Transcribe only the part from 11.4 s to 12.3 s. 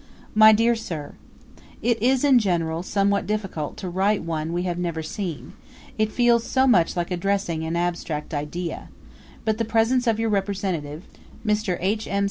Mr. H. M.